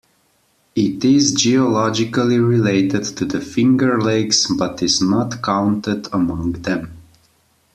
It 0.75 1.05
is 1.05 1.31
geologically 1.31 2.39
related 2.39 3.03
to 3.17 3.23
the 3.23 3.39
Finger 3.39 4.01
Lakes 4.01 4.47
but 4.51 4.81
is 4.81 4.99
not 4.99 5.43
counted 5.43 6.07
among 6.11 6.53
them. 6.53 6.97